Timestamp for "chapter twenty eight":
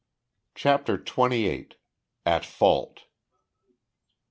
0.55-1.75